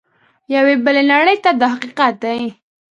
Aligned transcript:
یوې 0.55 0.75
بلې 0.85 1.03
نړۍ 1.11 1.37
ته 1.43 1.51
دا 1.59 1.67
حقیقت 1.73 2.13
دی. 2.23 2.41